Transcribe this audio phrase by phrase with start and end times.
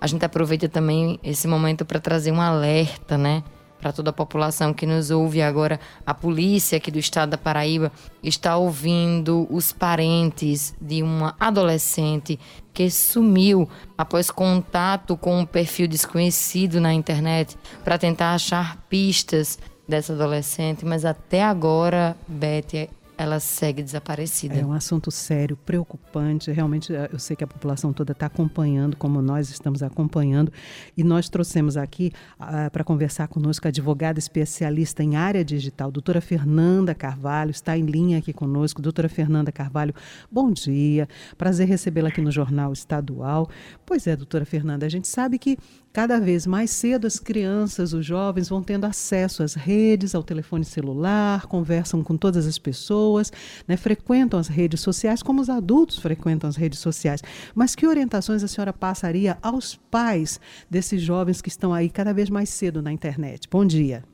[0.00, 3.42] a gente aproveita também esse momento para trazer um alerta, né?
[3.80, 7.90] Para toda a população que nos ouve agora, a polícia aqui do estado da Paraíba
[8.22, 12.38] está ouvindo os parentes de uma adolescente
[12.74, 19.58] que sumiu após contato com um perfil desconhecido na internet para tentar achar pistas
[19.88, 22.88] dessa adolescente, mas até agora, Beth,
[23.20, 24.54] ela segue desaparecida.
[24.54, 26.50] É um assunto sério, preocupante.
[26.50, 30.50] Realmente, eh, eu sei que a população toda está acompanhando, como nós estamos acompanhando.
[30.96, 36.22] E nós trouxemos aqui uh, para conversar conosco a advogada especialista em área digital, doutora
[36.22, 38.80] Fernanda Carvalho, está em linha aqui conosco.
[38.80, 39.94] Doutora Fernanda Carvalho,
[40.32, 41.06] bom dia.
[41.36, 43.50] Prazer recebê-la aqui no Jornal Estadual.
[43.84, 45.58] Pois é, doutora Fernanda, a gente sabe que
[45.92, 50.64] cada vez mais cedo as crianças, os jovens vão tendo acesso às redes, ao telefone
[50.64, 53.32] celular, conversam com todas as pessoas,
[53.66, 57.22] né, frequentam as redes sociais, como os adultos frequentam as redes sociais.
[57.54, 60.40] Mas que orientações a senhora passaria aos pais
[60.70, 63.48] desses jovens que estão aí cada vez mais cedo na internet?
[63.50, 64.04] Bom dia.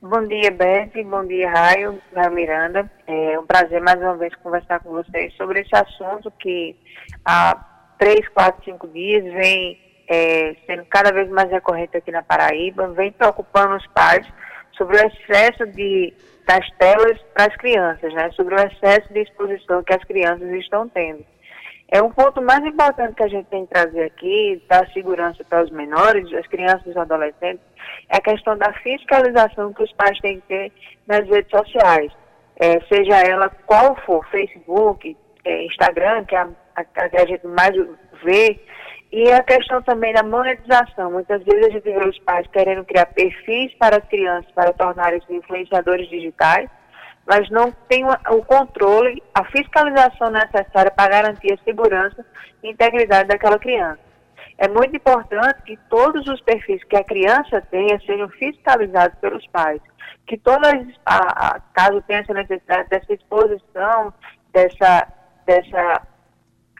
[0.00, 0.90] Bom dia, Beth.
[1.04, 2.90] Bom dia, Raio, da Miranda.
[3.06, 6.76] É um prazer mais uma vez conversar com vocês sobre esse assunto que
[7.24, 7.54] há
[7.98, 9.78] três, quatro, cinco dias vem
[10.12, 14.26] é, sendo cada vez mais recorrente aqui na Paraíba, vem preocupando os pais
[14.76, 16.12] sobre o excesso de,
[16.46, 20.86] das telas para as crianças, né, sobre o excesso de exposição que as crianças estão
[20.88, 21.24] tendo.
[21.88, 25.62] É um ponto mais importante que a gente tem que trazer aqui, da segurança para
[25.62, 27.64] os menores, as crianças e os adolescentes,
[28.08, 30.72] é a questão da fiscalização que os pais têm que ter
[31.06, 32.12] nas redes sociais.
[32.56, 37.74] É, seja ela qual for, Facebook, é, Instagram, que é a, a, a, gente mais
[38.24, 38.58] vê,
[39.12, 41.12] e a questão também da monetização.
[41.12, 45.30] Muitas vezes a gente vê os pais querendo criar perfis para as crianças para tornarem-se
[45.34, 46.68] influenciadores digitais,
[47.26, 52.24] mas não tem o controle, a fiscalização necessária para garantir a segurança
[52.62, 54.00] e integridade daquela criança.
[54.56, 59.80] É muito importante que todos os perfis que a criança tenha sejam fiscalizados pelos pais.
[60.26, 60.72] Que todas,
[61.04, 64.12] a, a, caso tenha essa necessidade dessa exposição,
[64.52, 65.06] dessa,
[65.46, 66.02] dessa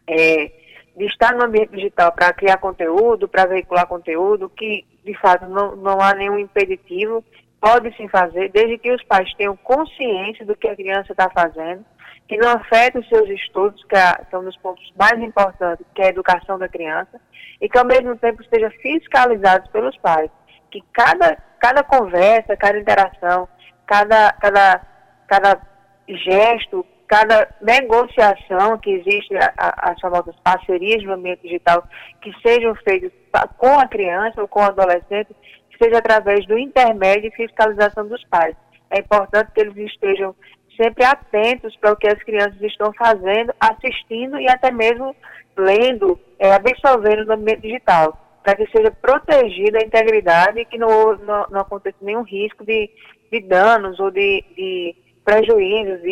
[0.07, 0.62] é,
[0.97, 5.77] de estar no ambiente digital para criar conteúdo, para veicular conteúdo, que de fato não,
[5.77, 7.25] não há nenhum impeditivo,
[7.61, 11.85] pode sim fazer, desde que os pais tenham consciência do que a criança está fazendo,
[12.29, 16.03] que não afete os seus estudos, que é, são um dos pontos mais importantes, que
[16.03, 17.21] é a educação da criança,
[17.61, 20.31] e que ao mesmo tempo seja fiscalizado pelos pais,
[20.71, 23.49] que cada, cada conversa, cada interação,
[23.87, 24.81] cada, cada,
[25.29, 25.61] cada
[26.09, 31.87] gesto, cada negociação que existe, as famosas parcerias no ambiente digital,
[32.23, 33.13] que sejam feitas
[33.59, 35.37] com a criança ou com o adolescente,
[35.77, 38.57] seja através do intermédio e fiscalização dos pais.
[38.91, 40.35] É importante que eles estejam
[40.75, 45.15] sempre atentos para o que as crianças estão fazendo, assistindo e até mesmo
[45.55, 51.15] lendo, é, absorvendo no ambiente digital, para que seja protegida a integridade e que não,
[51.19, 52.89] não, não aconteça nenhum risco de,
[53.31, 54.97] de danos ou de, de
[55.27, 56.03] prejuízos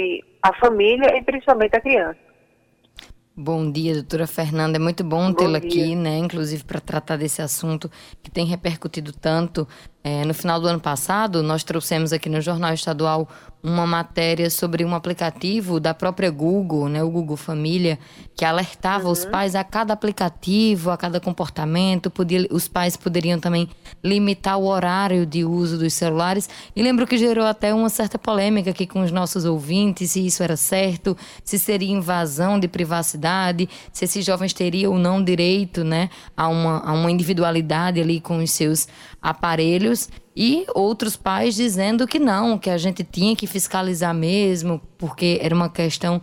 [0.43, 2.30] a família e principalmente a criança.
[3.43, 4.77] Bom dia, doutora Fernanda.
[4.77, 6.19] É muito bom, bom tê-la aqui, né?
[6.19, 7.91] Inclusive para tratar desse assunto
[8.23, 9.67] que tem repercutido tanto.
[10.03, 13.29] É, no final do ano passado, nós trouxemos aqui no Jornal Estadual
[13.63, 17.99] uma matéria sobre um aplicativo da própria Google, né, o Google Família,
[18.35, 19.11] que alertava uhum.
[19.11, 22.11] os pais a cada aplicativo, a cada comportamento.
[22.11, 23.69] Podia, os pais poderiam também
[24.03, 26.49] limitar o horário de uso dos celulares.
[26.75, 30.43] E lembro que gerou até uma certa polêmica aqui com os nossos ouvintes, se isso
[30.43, 31.15] era certo,
[31.45, 33.30] se seria invasão de privacidade,
[33.93, 38.39] se esses jovens teriam ou não direito né, a, uma, a uma individualidade ali com
[38.39, 38.89] os seus
[39.21, 45.39] aparelhos e outros pais dizendo que não, que a gente tinha que fiscalizar mesmo, porque
[45.43, 46.21] era uma questão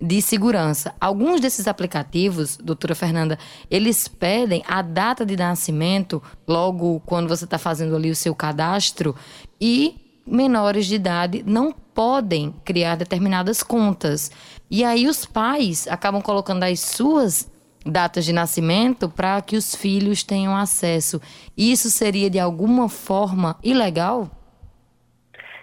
[0.00, 0.94] de segurança.
[1.00, 3.38] Alguns desses aplicativos, doutora Fernanda,
[3.70, 9.14] eles pedem a data de nascimento logo quando você está fazendo ali o seu cadastro
[9.60, 14.30] e menores de idade não podem criar determinadas contas.
[14.70, 17.50] E aí os pais acabam colocando as suas
[17.86, 21.20] datas de nascimento para que os filhos tenham acesso.
[21.56, 24.30] Isso seria de alguma forma ilegal?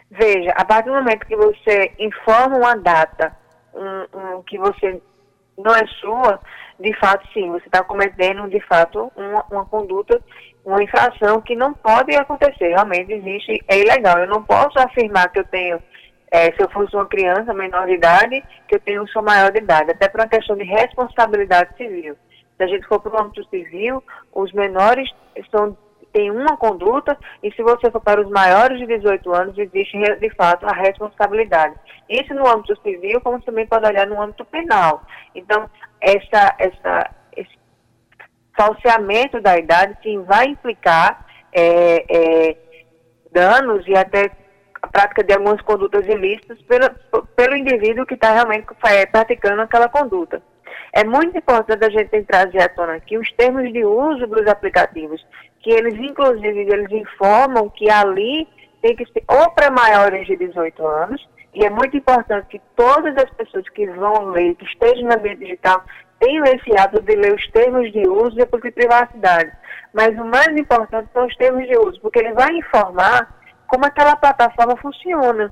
[0.09, 3.35] Veja, a partir do momento que você informa uma data
[3.73, 5.01] um, um, que você
[5.57, 6.39] não é sua,
[6.79, 10.19] de fato sim, você está cometendo de fato uma, uma conduta,
[10.65, 12.69] uma infração que não pode acontecer.
[12.69, 14.19] Realmente existe, é ilegal.
[14.19, 15.81] Eu não posso afirmar que eu tenho
[16.31, 19.59] é, se eu fosse uma criança menor de idade, que eu tenho, sou maior de
[19.59, 22.15] idade, até por uma questão de responsabilidade civil.
[22.57, 24.01] Se a gente for para o âmbito civil,
[24.33, 25.09] os menores
[25.49, 25.77] são,
[26.13, 30.29] têm uma conduta, e se você for para os maiores de 18 anos, existe de
[30.35, 31.75] fato a responsabilidade.
[32.09, 35.01] Isso no âmbito civil, como também pode olhar no âmbito penal.
[35.35, 35.69] Então,
[35.99, 37.09] essa, essa,
[38.55, 42.57] falseamento da idade, sim, vai implicar é, é,
[43.31, 44.29] danos e até
[44.91, 46.89] prática de algumas condutas ilícitas pelo,
[47.35, 50.41] pelo indivíduo que está realmente é, praticando aquela conduta.
[50.93, 55.25] É muito importante a gente trazer à tona aqui os termos de uso dos aplicativos,
[55.61, 58.47] que eles, inclusive, eles informam que ali
[58.81, 63.15] tem que ser ou para maiores de 18 anos, e é muito importante que todas
[63.17, 65.83] as pessoas que vão ler, que estejam no ambiente digital,
[66.19, 69.51] tenham esse hábito de ler os termos de uso e de privacidade.
[69.93, 73.40] Mas o mais importante são os termos de uso, porque ele vai informar
[73.71, 75.51] como aquela plataforma funciona,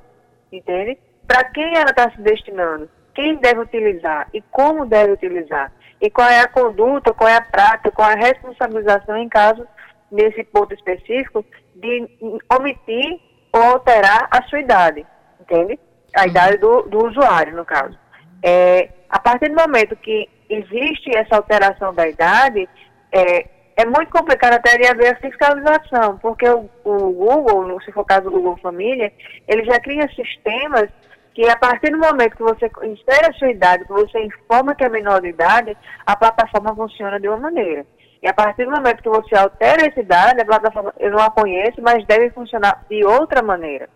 [0.51, 0.99] entende?
[1.25, 5.71] Para quem ela está se destinando, quem deve utilizar e como deve utilizar,
[6.01, 9.65] e qual é a conduta, qual é a prática, qual é a responsabilização em caso,
[10.11, 11.45] nesse ponto específico,
[11.75, 12.09] de
[12.53, 13.21] omitir
[13.53, 15.05] ou alterar a sua idade,
[15.39, 15.79] entende?
[16.13, 17.97] A idade do, do usuário, no caso.
[18.43, 22.67] É, a partir do momento que existe essa alteração da idade,
[23.13, 23.47] é,
[23.79, 28.05] é muito complicado até de haver a fiscalização, porque o, o Google, se for o
[28.05, 29.09] caso do Google Família,
[29.47, 30.89] ele já cria sistemas
[31.33, 34.83] que a partir do momento que você insere a sua idade, que você informa que
[34.83, 37.85] é menor de idade, a plataforma funciona de uma maneira.
[38.21, 41.31] E a partir do momento que você altera essa idade, a plataforma, eu não a
[41.31, 43.87] conheço, mas deve funcionar de outra maneira.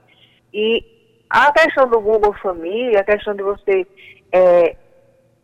[0.53, 0.81] E
[1.29, 3.86] a questão do Google Família, a questão de você
[4.31, 4.77] é,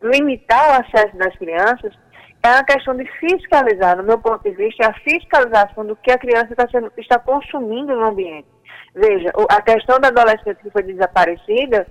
[0.02, 1.92] limitar o acesso das crianças,
[2.42, 6.10] é uma questão de fiscalizar, no meu ponto de vista, é a fiscalização do que
[6.10, 8.48] a criança está, sendo, está consumindo no ambiente.
[8.94, 11.86] Veja, a questão da adolescente que foi desaparecida,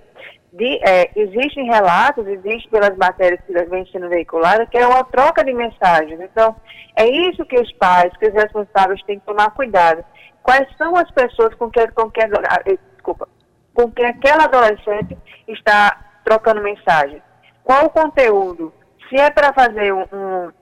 [0.52, 5.44] de, é, existem relatos, existem pelas matérias que vêm sendo veiculadas, que é uma troca
[5.44, 6.20] de mensagens.
[6.20, 6.56] Então,
[6.96, 10.04] é isso que os pais, que os responsáveis têm que tomar cuidado.
[10.42, 13.28] Quais são as pessoas com que, com que, eh, desculpa,
[13.72, 17.22] com que aquela adolescente está trocando mensagem?
[17.62, 18.72] Qual o conteúdo?
[19.10, 20.52] Se é para fazer um, um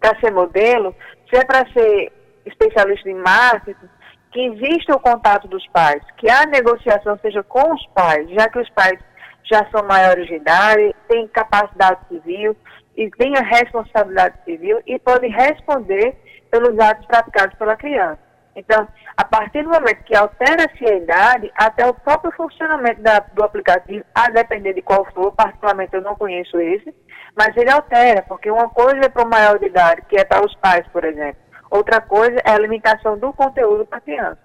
[0.00, 0.94] para ser modelo,
[1.28, 2.10] se é para ser
[2.46, 3.88] especialista em marketing,
[4.32, 8.58] que exista o contato dos pais, que a negociação seja com os pais, já que
[8.58, 8.98] os pais
[9.44, 12.56] já são maiores de idade, têm capacidade civil
[12.96, 16.14] e têm a responsabilidade civil e podem responder
[16.50, 18.27] pelos atos praticados pela criança.
[18.58, 23.44] Então, a partir do momento que altera-se a idade, até o próprio funcionamento da, do
[23.44, 26.92] aplicativo, a depender de qual for, particularmente eu não conheço esse,
[27.36, 30.44] mas ele altera, porque uma coisa é para o maior de idade, que é para
[30.44, 31.40] os pais, por exemplo.
[31.70, 34.38] Outra coisa é a limitação do conteúdo para a criança.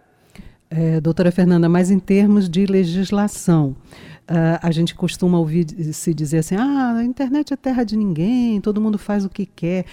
[0.69, 3.75] É, doutora Fernanda, mas em termos de legislação,
[4.23, 8.61] Uh, a gente costuma ouvir se dizer assim: ah, a internet é terra de ninguém,
[8.61, 9.83] todo mundo faz o que quer.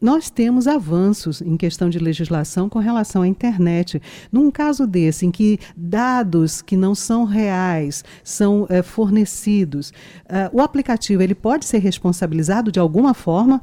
[0.00, 4.00] Nós temos avanços em questão de legislação com relação à internet.
[4.30, 10.60] Num caso desse, em que dados que não são reais são é, fornecidos, uh, o
[10.60, 13.62] aplicativo ele pode ser responsabilizado de alguma forma?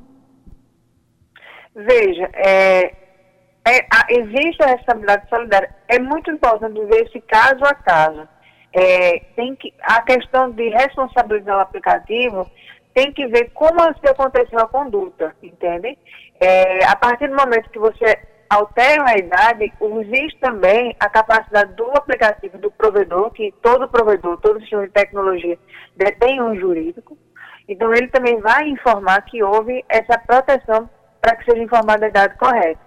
[1.75, 2.95] Veja, é,
[3.65, 5.75] é, a, existe a responsabilidade solidária.
[5.87, 8.27] É muito importante ver esse caso a caso
[8.73, 12.49] é, tem que, a questão de responsabilizar o aplicativo
[12.93, 15.97] tem que ver como aconteceu a conduta, entende?
[16.39, 18.17] É, a partir do momento que você
[18.49, 24.59] altera a idade, existe também a capacidade do aplicativo, do provedor, que todo provedor, todo
[24.61, 25.57] sistema de tecnologia
[25.95, 27.17] detém um jurídico,
[27.67, 32.37] então ele também vai informar que houve essa proteção para que seja informada a idade
[32.37, 32.81] correta.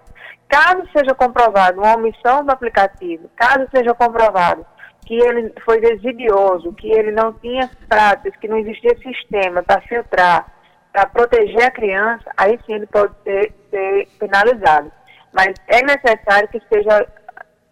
[0.49, 4.65] Caso seja comprovado uma omissão do aplicativo, caso seja comprovado
[5.07, 10.53] que ele foi desidioso, que ele não tinha práticas, que não existia sistema para filtrar,
[10.93, 14.91] para proteger a criança, aí sim ele pode ser, ser penalizado.
[15.33, 17.07] Mas é necessário que seja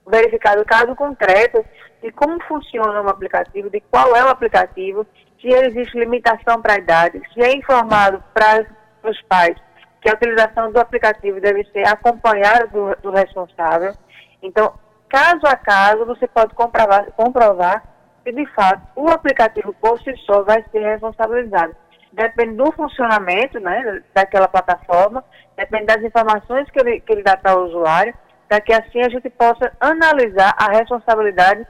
[0.07, 1.65] verificado o caso concreto
[2.01, 5.05] de como funciona o aplicativo, de qual é o aplicativo,
[5.41, 8.65] se existe limitação para a idade, se é informado para
[9.03, 9.57] os pais
[10.01, 13.95] que a utilização do aplicativo deve ser acompanhada do, do responsável.
[14.43, 14.75] Então,
[15.15, 17.85] caso a caso, você pode comprovar, comprovar
[18.25, 21.77] que, de fato, o aplicativo por si só vai ser responsabilizado.
[22.13, 25.25] Depende do funcionamento né, daquela plataforma,
[25.57, 28.13] depende das informações que ele, que ele dá para o usuário,
[28.49, 31.65] para que assim a gente possa analisar a responsabilidade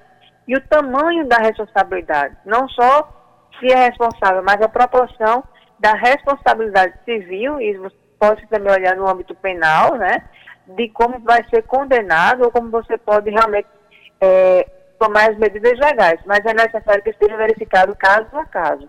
[0.49, 2.37] e o tamanho da responsabilidade.
[2.47, 3.09] Não só
[3.61, 5.45] se é responsável, mas a proporção
[5.79, 10.25] da responsabilidade civil, e você pode também olhar no âmbito penal, né?
[10.67, 13.69] De como vai ser condenado ou como você pode realmente
[14.21, 14.67] é,
[14.99, 16.21] tomar as medidas legais.
[16.27, 18.89] Mas é necessário que esteja verificado caso a caso.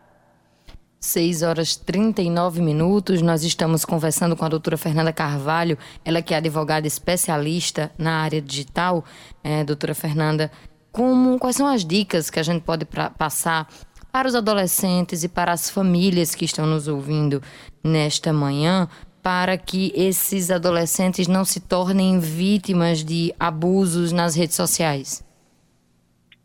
[0.99, 3.21] 6 horas 39 minutos.
[3.21, 8.41] Nós estamos conversando com a doutora Fernanda Carvalho, ela que é advogada especialista na área
[8.41, 9.03] digital.
[9.43, 10.51] É, doutora Fernanda,
[10.91, 13.67] como, quais são as dicas que a gente pode pra, passar
[14.11, 17.41] para os adolescentes e para as famílias que estão nos ouvindo
[17.83, 18.87] nesta manhã
[19.25, 25.25] para que esses adolescentes não se tornem vítimas de abusos nas redes sociais?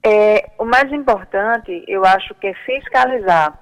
[0.03, 3.53] É, o mais importante, eu acho que é fiscalizar.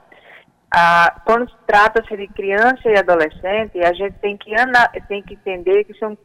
[0.73, 4.55] Ah, quando trata-se de criança e adolescente, a gente tem que,
[5.09, 6.17] tem que entender que são,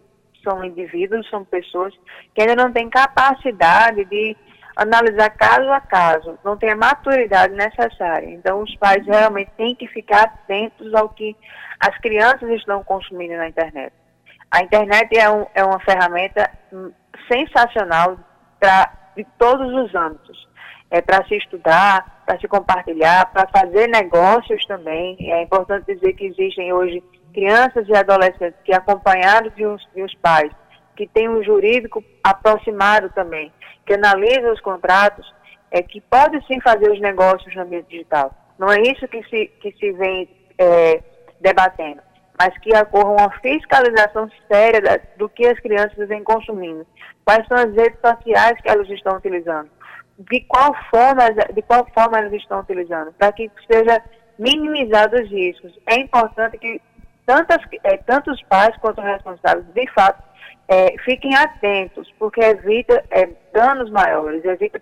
[0.44, 1.96] são indivíduos, são pessoas
[2.36, 4.38] que ainda não têm capacidade de
[4.76, 8.30] analisar caso a caso, não tem a maturidade necessária.
[8.30, 11.36] Então, os pais realmente têm que ficar atentos ao que
[11.80, 13.94] as crianças estão consumindo na internet.
[14.50, 16.92] A internet é, um, é uma ferramenta hum,
[17.32, 18.18] sensacional
[18.60, 20.48] pra, de todos os âmbitos.
[20.92, 25.18] É para se estudar, para se compartilhar, para fazer negócios também.
[25.20, 27.04] É importante dizer que existem hoje
[27.34, 29.64] crianças e adolescentes que, acompanhados de,
[29.96, 30.52] de uns pais,
[30.96, 33.52] que têm um jurídico aproximado também,
[33.86, 35.34] que analisa os contratos,
[35.72, 38.34] é que pode sim fazer os negócios no ambiente digital.
[38.60, 41.02] Não é isso que se, que se vem é,
[41.42, 42.02] debatendo,
[42.40, 46.86] mas que ocorra uma fiscalização séria da, do que as crianças vêm consumindo.
[47.26, 49.70] Quais são as redes sociais que elas estão utilizando?
[50.20, 53.12] De qual forma, de qual forma elas estão utilizando?
[53.14, 54.02] Para que seja
[54.38, 55.78] minimizado os riscos.
[55.88, 56.82] É importante que
[57.26, 60.22] tantas, é, tantos pais quanto responsáveis, de fato,
[60.74, 64.82] é, fiquem atentos, porque evita é, danos maiores, evita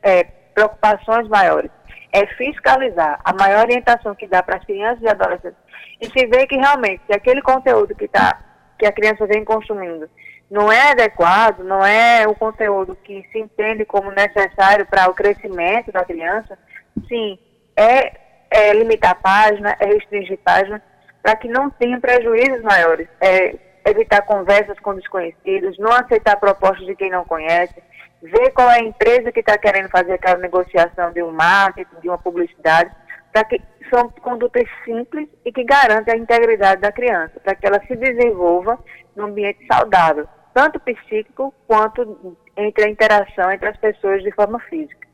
[0.00, 0.22] é,
[0.54, 1.70] preocupações maiores.
[2.12, 5.58] É fiscalizar a maior orientação que dá para as crianças e adolescentes
[6.00, 8.40] e se vê que realmente se aquele conteúdo que, tá,
[8.78, 10.08] que a criança vem consumindo
[10.48, 15.90] não é adequado, não é o conteúdo que se entende como necessário para o crescimento
[15.90, 16.56] da criança,
[17.08, 17.36] sim,
[17.74, 18.12] é,
[18.48, 20.82] é limitar a página, é restringir a página,
[21.20, 23.08] para que não tenha prejuízos maiores.
[23.20, 27.80] É, evitar conversas com desconhecidos, não aceitar propostas de quem não conhece,
[28.22, 32.08] ver qual é a empresa que está querendo fazer aquela negociação de um marketing, de
[32.08, 32.90] uma publicidade,
[33.32, 37.80] para que são condutas simples e que garantem a integridade da criança, para que ela
[37.86, 38.78] se desenvolva
[39.14, 45.05] num ambiente saudável, tanto psíquico quanto entre a interação entre as pessoas de forma física.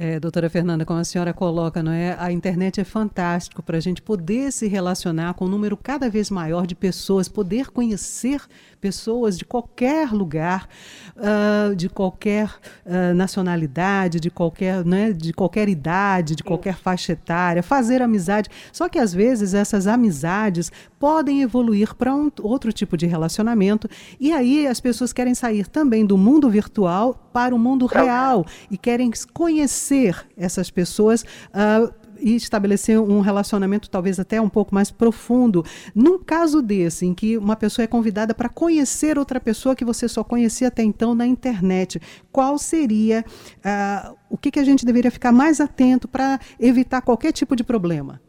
[0.00, 2.16] É, doutora Fernanda, como a senhora coloca, não é?
[2.20, 6.30] A internet é fantástico para a gente poder se relacionar com um número cada vez
[6.30, 8.40] maior de pessoas, poder conhecer
[8.80, 10.68] pessoas de qualquer lugar,
[11.16, 12.48] uh, de qualquer
[12.86, 18.48] uh, nacionalidade, de qualquer, né, de qualquer idade, de qualquer faixa etária, fazer amizade.
[18.72, 24.32] Só que às vezes essas amizades podem evoluir para um outro tipo de relacionamento e
[24.32, 29.10] aí as pessoas querem sair também do mundo virtual para o mundo real e querem
[29.32, 31.22] conhecer essas pessoas.
[31.22, 35.62] Uh, e estabelecer um relacionamento talvez até um pouco mais profundo.
[35.94, 40.08] Num caso desse, em que uma pessoa é convidada para conhecer outra pessoa que você
[40.08, 42.00] só conhecia até então na internet,
[42.32, 43.24] qual seria
[43.58, 47.64] uh, o que, que a gente deveria ficar mais atento para evitar qualquer tipo de
[47.64, 48.20] problema?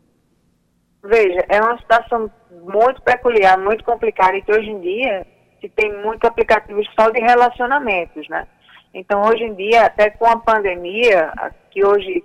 [1.03, 2.29] Veja, é uma situação
[2.63, 5.25] muito peculiar, muito complicada, e que hoje em dia
[5.61, 8.47] se tem muitos aplicativos só de relacionamentos, né?
[8.93, 11.31] Então, hoje em dia, até com a pandemia,
[11.69, 12.23] que hoje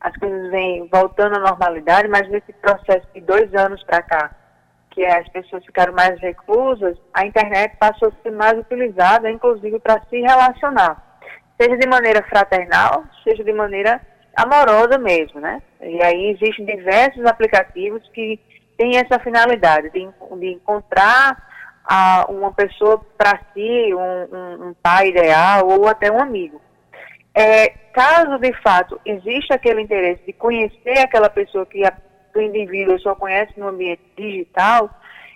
[0.00, 4.30] as coisas vêm voltando à normalidade, mas nesse processo de dois anos para cá,
[4.90, 10.00] que as pessoas ficaram mais reclusas, a internet passou a ser mais utilizada, inclusive para
[10.08, 11.20] se relacionar,
[11.60, 14.00] seja de maneira fraternal, seja de maneira
[14.36, 15.60] amorosa mesmo, né?
[15.80, 18.40] E aí existem diversos aplicativos que
[18.76, 21.44] têm essa finalidade de, de encontrar
[21.84, 26.60] a, uma pessoa para si, um, um, um pai ideal ou até um amigo.
[27.40, 31.92] É, caso de fato exista aquele interesse de conhecer aquela pessoa que a,
[32.34, 34.90] o indivíduo só conhece no ambiente digital,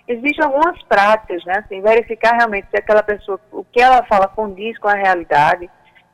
[0.05, 1.59] existem algumas práticas, né?
[1.59, 5.69] Assim, verificar realmente se aquela pessoa, o que ela fala condiz com a realidade,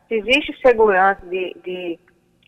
[0.07, 1.99] se existe segurança de, de,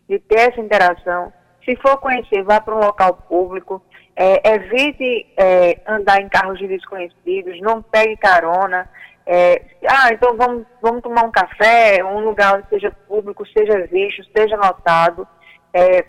[0.08, 1.34] de ter essa interação.
[1.66, 3.82] Se for conhecer, vá para um local público,
[4.16, 8.88] é, evite é, andar em carros de desconhecidos, não pegue carona,
[9.26, 14.26] é, ah, então vamos, vamos tomar um café, um lugar onde seja público, seja visto,
[14.36, 15.28] seja notado.
[15.74, 16.06] É,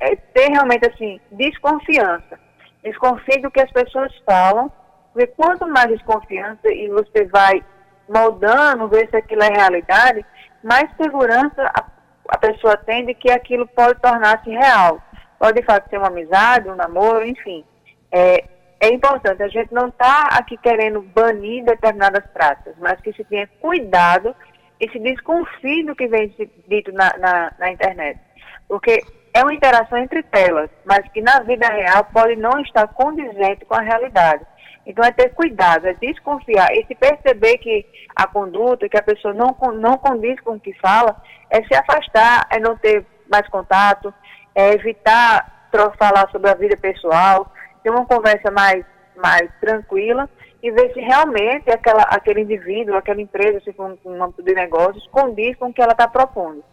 [0.00, 2.38] é, ter realmente assim, desconfiança.
[2.82, 4.70] Desconfie do que as pessoas falam,
[5.12, 7.64] porque quanto mais desconfiança e você vai
[8.08, 10.24] moldando, ver se aquilo é realidade,
[10.62, 11.84] mais segurança a,
[12.28, 15.00] a pessoa tem de que aquilo pode tornar-se real.
[15.38, 17.64] Pode de fato ser uma amizade, um namoro, enfim.
[18.12, 18.44] É,
[18.84, 23.48] é importante, a gente não está aqui querendo banir determinadas práticas, mas que se tenha
[23.60, 24.34] cuidado
[24.78, 26.34] e se desconfie do que vem
[26.68, 28.20] dito na, na, na internet.
[28.68, 33.64] Porque é uma interação entre telas, mas que na vida real pode não estar condizente
[33.64, 34.44] com a realidade.
[34.86, 36.70] Então é ter cuidado, é desconfiar.
[36.74, 40.74] E se perceber que a conduta, que a pessoa não, não condiz com o que
[40.74, 41.16] fala,
[41.48, 44.12] é se afastar, é não ter mais contato,
[44.54, 45.54] é evitar
[45.98, 47.52] falar sobre a vida pessoal,
[47.84, 48.84] ter uma conversa mais
[49.16, 50.28] mais tranquila
[50.60, 55.06] e ver se realmente aquela, aquele indivíduo, aquela empresa, se for um, um de negócios,
[55.08, 56.64] condiz com o que ela está propondo.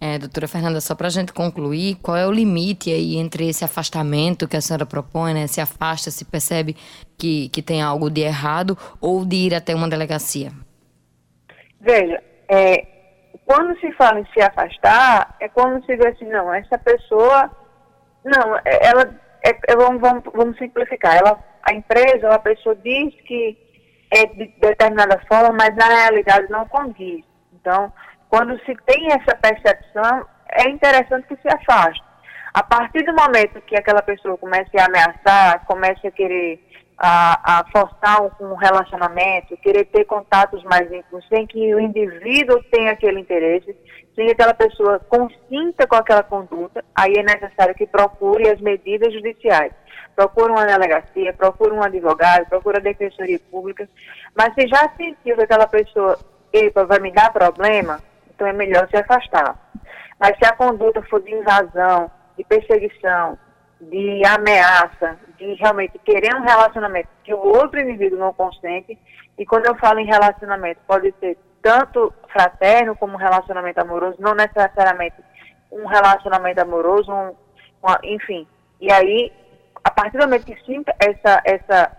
[0.00, 3.64] É, doutora Fernanda, só para a gente concluir, qual é o limite aí entre esse
[3.64, 5.46] afastamento que a senhora propõe, né?
[5.46, 6.76] Se afasta, se percebe
[7.16, 10.52] que, que tem algo de errado ou de ir até uma delegacia?
[11.80, 12.86] Veja, é,
[13.44, 17.50] quando se fala em se afastar, é quando se vê assim, não, essa pessoa,
[18.24, 23.14] não, ela, é, é, vamos, vamos, vamos simplificar, ela, a empresa ou a pessoa diz
[23.22, 23.56] que
[24.10, 27.24] é de determinada forma, mas na realidade não condiz.
[27.52, 27.92] Então,
[28.28, 32.02] quando se tem essa percepção, é interessante que se afaste.
[32.54, 36.58] A partir do momento que aquela pessoa comece a ameaçar, comece a querer
[36.98, 42.90] a, a forçar um, relacionamento, querer ter contatos mais íntimos, sem que o indivíduo tenha
[42.90, 43.76] aquele interesse,
[44.16, 49.12] sem que aquela pessoa consinta com aquela conduta, aí é necessário que procure as medidas
[49.12, 49.72] judiciais.
[50.16, 53.88] Procure uma delegacia, procure um advogado, procure a defensoria pública,
[54.36, 56.18] mas se já sentiu que aquela pessoa,
[56.52, 58.00] epa, vai me dar problema,
[58.34, 59.56] então é melhor se afastar.
[60.18, 63.38] Mas se a conduta for de invasão, de perseguição,
[63.80, 68.98] de ameaça, de realmente querer um relacionamento que o outro indivíduo não consente,
[69.38, 75.16] e quando eu falo em relacionamento, pode ser tanto fraterno como relacionamento amoroso, não necessariamente
[75.70, 77.34] um relacionamento amoroso, um,
[77.82, 78.46] uma, enfim.
[78.80, 79.32] E aí,
[79.84, 81.92] a partir do momento que sinta essa, essa,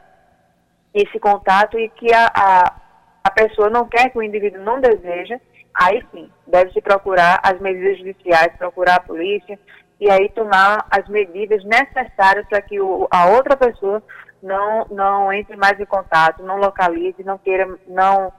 [0.93, 2.75] esse contato e que a, a,
[3.23, 5.39] a pessoa não quer, que o indivíduo não deseja,
[5.73, 9.57] aí sim, deve-se procurar as medidas judiciais, procurar a polícia
[9.99, 14.01] e aí tomar as medidas necessárias para que o, a outra pessoa
[14.41, 18.31] não, não entre mais em contato, não localize, não queira, não,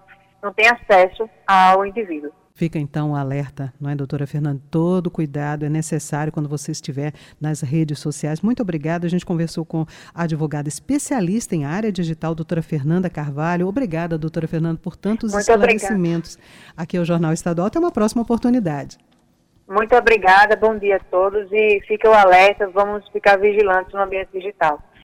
[0.42, 2.32] não tenha acesso ao indivíduo.
[2.54, 4.60] Fica então o alerta, não é, doutora Fernanda?
[4.70, 8.42] Todo cuidado é necessário quando você estiver nas redes sociais.
[8.42, 9.06] Muito obrigada.
[9.06, 13.66] A gente conversou com a advogada especialista em área digital, doutora Fernanda Carvalho.
[13.66, 16.74] Obrigada, doutora Fernanda, por tantos Muito esclarecimentos obrigada.
[16.76, 17.68] aqui ao Jornal Estadual.
[17.68, 18.98] Até uma próxima oportunidade.
[19.70, 24.82] Muito obrigada, bom dia a todos e o alerta, vamos ficar vigilantes no ambiente digital.